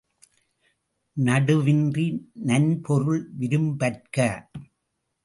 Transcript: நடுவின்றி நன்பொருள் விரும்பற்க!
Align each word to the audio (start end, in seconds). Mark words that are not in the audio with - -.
நடுவின்றி 1.17 2.05
நன்பொருள் 2.47 3.21
விரும்பற்க! 3.37 4.17